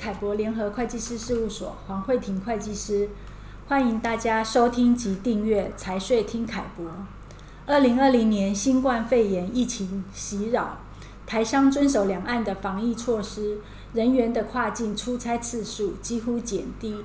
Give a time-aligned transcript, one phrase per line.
[0.00, 3.10] 凯博联合会计师事务所黄慧婷会计师，
[3.68, 6.90] 欢迎大家收听及订阅财税听凯博。
[7.66, 10.78] 二零二零年新冠肺炎疫情袭扰，
[11.26, 13.58] 台商遵守两岸的防疫措施，
[13.92, 17.04] 人员的跨境出差次数几乎减低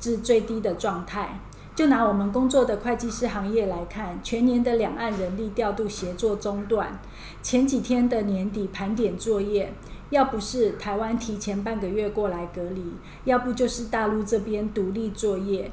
[0.00, 1.38] 至最低的状态。
[1.74, 7.00] 就拿我们工作的会计师行业来看，全年的两岸人力调度协作中断，
[7.42, 9.72] 前几天的年底盘点作业，
[10.10, 12.92] 要不是台湾提前半个月过来隔离，
[13.24, 15.70] 要不就是大陆这边独立作业。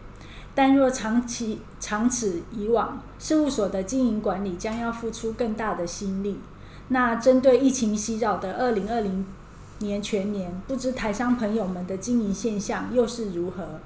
[0.56, 6.40] 但若长期长此以往，事务所的经营管理将要付出更大的心力。
[6.88, 9.26] 那针对疫情袭扰的二零二零
[9.80, 13.80] 年全年，不知台商朋友们的经营现象又是如何？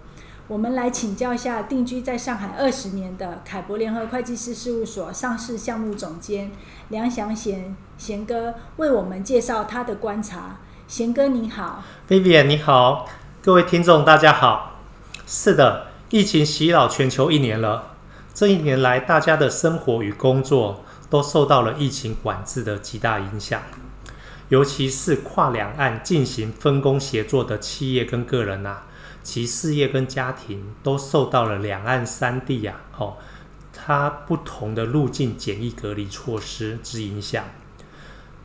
[0.54, 6.52] 我们来请教一下定居在上海二十年的凯博联合会计师事务所上市项目总监
[6.90, 10.60] 梁祥贤贤哥，为我们介绍他的观察。
[10.88, 13.08] 贤哥你好，Vivian 你好，
[13.42, 14.80] 各位听众大家好。
[15.26, 17.96] 是的，疫情袭扰全球一年了，
[18.32, 23.60] 这一年来大家的生活与工作都受到了疫情管制的极大影响，
[24.50, 28.84] 尤其是跨两岸进行分工协作的企业跟个人呐、啊。
[29.24, 33.18] 其事业跟家庭都受到了两岸三地呀，哦，
[33.72, 37.46] 它不同的入境检疫隔离措施之影响。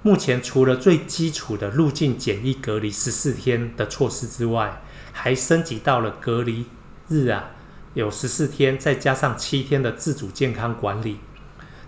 [0.03, 4.81] 目前除了最基础的入境检疫隔离十四天的措施之外，
[5.13, 6.67] 还升级到了隔离
[7.09, 7.51] 日啊，
[7.95, 11.19] 有十四天，再加上七天的自主健康管理。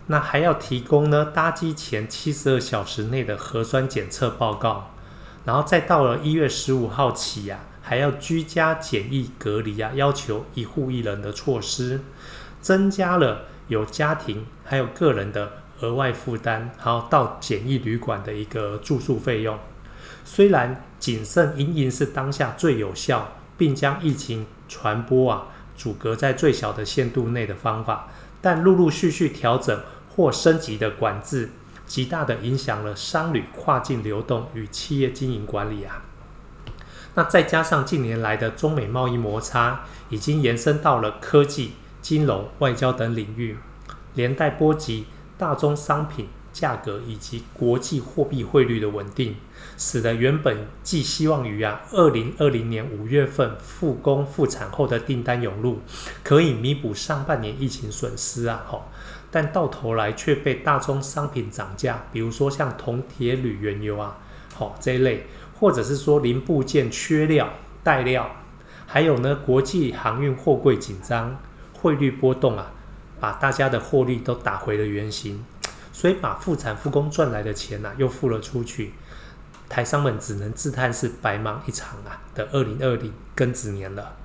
[0.09, 4.91] 那还要提供呢，搭机前七十二小时内的核酸检测报告，
[5.45, 7.61] 然后再到了一月十五号起呀。
[7.91, 12.01] 还要居家检疫隔离啊，要求一户一人的措施，
[12.61, 19.59] 增加了有家庭还有个人的额外负担，还有到检疫旅馆的一个住宿费用。
[20.25, 28.09] 虽然谨慎因应是当下最有效，并将疫情传播啊阻隔在最小的限度内的方法，
[28.41, 29.77] 但陆陆续续调整
[30.15, 31.51] 或升级的管制，
[31.87, 36.05] 极大的影响了商旅跨境流动与企业经营管理啊。
[37.15, 43.57] 那再加上近年来的中美贸易摩擦，已经延伸到了科技、金融、外交等领域，
[44.15, 45.07] 连带波及
[45.37, 49.37] 大宗商品价格以及国际货币汇率的稳定，
[49.77, 55.81] 使得原本寄希望于啊二零二零年五月份复工复产后的订单涌入，
[56.23, 58.85] 可以弥补上半年疫情损失啊，吼，
[59.31, 64.19] 但到头来却被大宗商品涨价，比如说像铜、铁、铝、原油啊，
[64.55, 65.27] 吼这一类。
[65.61, 67.51] 或者是说零部件缺料、
[67.85, 68.31] 带料，
[68.87, 71.37] 还有呢，国际航运货柜紧张、
[71.75, 72.73] 汇率波动啊，
[73.21, 75.45] 把大家的获利都打回了原形，
[75.93, 78.95] 所以把复产复工赚来的钱呐、啊，又付了出去，
[79.69, 84.17] 台商们只能自叹是白忙一场啊的二零二零庚子年了。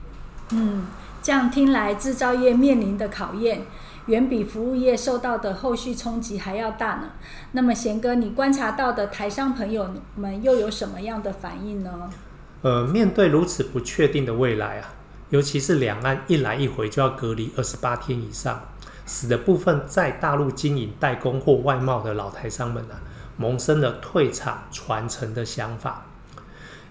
[0.52, 0.86] 嗯，
[1.26, 3.64] 这样听来，制造业面临的考验。
[4.06, 7.14] 远比服务业受到的后续冲击还要大呢。
[7.54, 12.12] 那么贤哥，你观察到的台商朋友们又有什么样的反应呢？
[12.62, 14.94] 呃，面对如此不确定的未来啊，
[15.32, 18.62] 尤其是两岸一来一回就要隔离二十八天以上，
[19.08, 23.02] 使得部分在大陆经营代工或外贸的老台商们啊，
[23.36, 26.06] 萌生了退场传承的想法。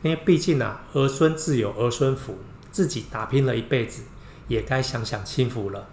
[0.03, 2.39] 因为毕竟啊，儿孙自有儿孙福，
[2.73, 4.03] 自己打拼了一辈子，
[4.49, 5.89] 也该享享清福了。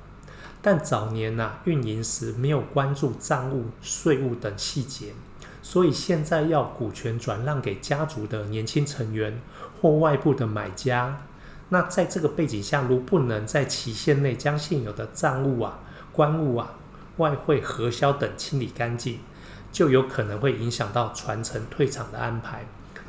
[0.61, 5.13] 但早年呐、啊，运营时没有关注账务、税务等细节，
[5.63, 9.41] 所以现在要股权转让给家族的年轻成员
[9.81, 11.23] 或外部的买家。
[11.69, 15.79] 那在这个背景下，如不能在期限内将现有的账务啊、
[16.11, 16.75] 关务啊、
[17.17, 19.19] 外汇核销等清理干净，
[19.71, 22.65] 就有可能会影响到传承退场的安排。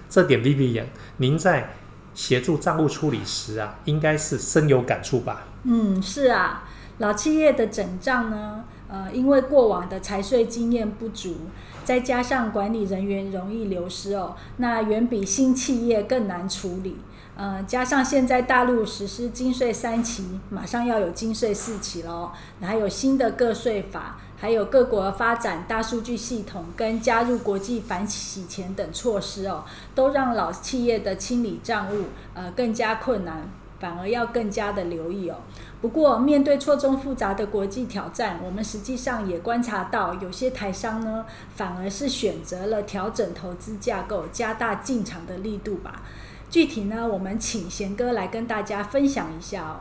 [0.09, 0.86] 这点 Vivian，
[1.16, 1.74] 您在
[2.14, 5.44] 协助账务处理时啊，应该是深有感触吧？
[5.64, 6.64] 嗯，是啊。
[6.98, 11.36] 老企业的整账呢，呃，因为过往的财税经验不足，
[11.84, 16.98] 再加上管理人员容易流失哦，那远比新企业更难处理。
[17.34, 29.62] 呃，加上现在大陆实施金税三期，马上要有金税四期了哦，还有新的个税法，还有各国发展大数据系统跟加入国际反洗钱等措施哦，
[29.94, 33.48] 都让老企业的清理账务呃更加困难。
[33.78, 35.36] 反而要更加的留意哦。
[35.80, 46.03] 不过，面对错综复杂的国际挑战，我们实际上也观察到，有些台商呢，反而是选择了调整投资架构，加大进场的力度吧。
[46.48, 49.80] 具体呢，我们请贤哥来跟大家分享一下哦。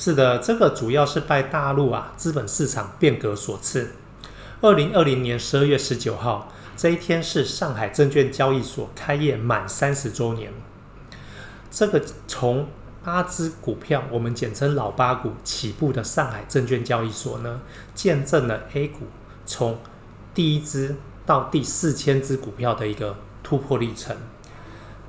[0.00, 3.90] 是的，这个主要是拜大陆啊资本市场变革所赐。
[4.60, 10.52] 二零二零年十二月十九号这一天是上海证券交易所开业满三十周年。
[11.68, 12.68] 这个从
[13.02, 17.60] 八只股票，我们简称老八股起步的上海证券交易所呢，
[17.92, 19.08] 见证了 A 股
[19.44, 19.80] 从
[20.32, 20.94] 第一只
[21.26, 24.16] 到第四千只股票的一个突破历程。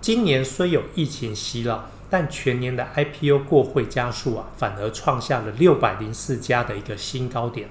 [0.01, 7.69] 今年虽有疫情袭扰，但全年的 IPO 过会家数啊，反而创下了六百零四家的一个新高点。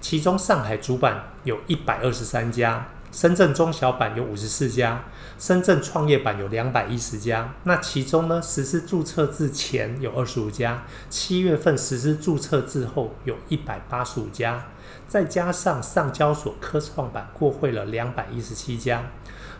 [0.00, 5.04] 其中上海主板有一百二十三家，深圳中小板有五十四家。
[5.38, 14.66] 深圳创业板有两百一十家，那其中呢，实施注册制前有二十五家，七月份实施注册制后有一百八十五家，
[15.06, 19.04] 再加上上交所科创板过会了两百一十七家，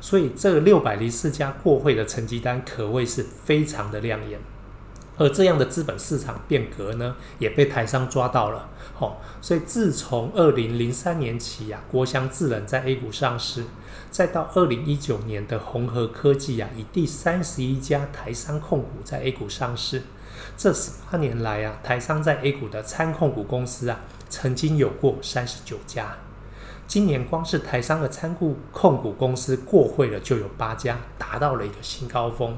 [0.00, 4.38] 所以这六百零四家过会的成绩单可谓是非常的亮眼。
[5.16, 8.68] 而这样的资本市场变革呢，也被台商抓到了。
[9.00, 13.64] 哦，所以自从二零零三年起啊，国祥智能在 A 股上市，
[14.12, 20.04] 再到二零一九年的红河科技啊，以第三十一家台商控股在 A 股上市，
[20.56, 23.98] 这十八年来啊，台商在 A 股的参控股公司啊，
[24.28, 26.16] 曾经有过三十九家。
[26.88, 32.56] 今年光是台商的参股控股公司过会了就有八家，达到了一个新高峰。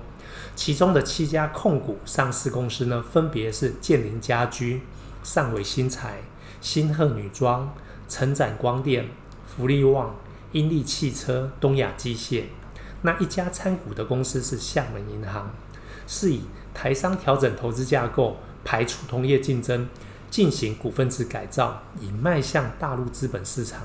[0.55, 4.82] 其中的七家控股上市公司呢，分别是建林家居、
[5.25, 6.21] 上纬新材、
[6.61, 7.75] 新鹤女装、
[8.09, 9.09] 成展光电、
[9.44, 10.15] 福利旺、
[10.53, 12.44] 英利汽车、东亚机械。
[13.03, 15.50] 那一家参股的公司是厦门银行，
[16.06, 16.43] 是以
[16.73, 19.88] 台商调整投资架构，排除同业竞争，
[20.31, 23.81] 进行股份制改造，以迈向大陆资本市场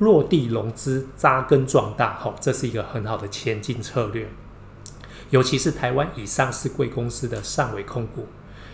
[0.00, 2.14] 落地融资、扎根壮大。
[2.14, 4.28] 好，这是一个很好的前进策略。
[5.30, 8.26] 尤其是台湾以上市贵公司的上纬控股、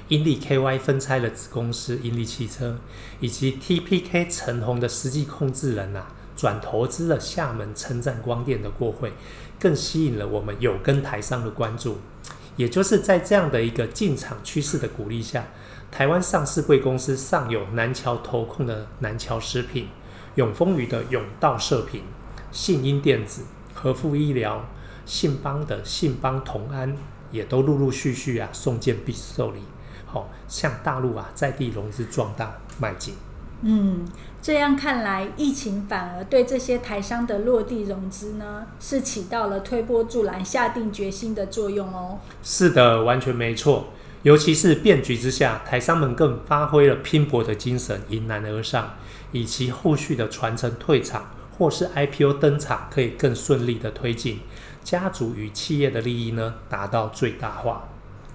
[0.09, 2.79] 英利 KY 分拆了子公司英利汽车，
[3.21, 9.13] 以及 TPK 成鸿的实际控制人啊，转投资了厦门成展光电的过会，
[9.61, 11.99] 更吸引了我们有跟台商的关注。
[12.57, 15.49] 也就是在这样的一个进场趋势的鼓励下，
[15.91, 19.89] 台湾上市贵公司尚有南桥投控的南桥食品、
[20.37, 22.03] 永丰余的永道射频、
[22.51, 23.43] 信鹰电子、
[23.75, 24.65] 和富医疗。
[25.05, 26.97] 信邦的信邦同安
[27.31, 29.61] 也都陆陆续续啊送件必受理，
[30.05, 33.15] 好、哦、向大陆啊在地融资壮大迈进。
[33.63, 34.05] 嗯，
[34.43, 42.19] 这样看来，疫情反而对这些台商的落地融资呢，是起到了推波助澜、下定决心的作用哦。
[42.43, 43.87] 是的，完全没错。
[44.27, 48.97] 尤其是变局之下，台商们更发挥了拼搏的精神，迎难而上，
[49.31, 54.41] 以及后续的传承退场或是 IPO 登场，可以更顺利的推进。
[54.83, 57.89] 家族与企业的利益呢，达到最大化。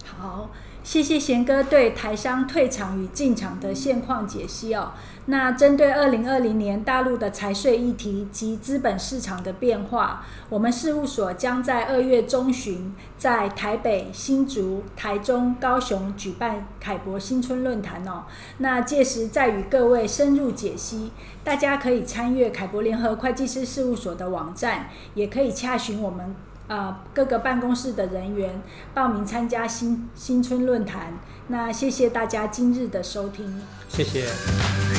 [0.05, 0.49] 好，
[0.91, 4.91] 谢谢贤哥对台商退场与进场的现况解析哦。
[5.27, 18.25] 那针对二零二零年大陆的财税议题及资本市场的变化，我们事务所将在二月中旬在台北、新竹、台中、高雄举办凯博新春论坛哦。
[18.57, 26.35] 那届时再与各位深入解析，大家可以参阅凯博联合会计师事务所的网站，也可以洽询我们、
[26.71, 28.61] 啊、各个办公室的人员
[28.93, 31.19] 报名参加新新春论坛。
[31.47, 34.90] 那谢谢大家今日的收听，谢谢。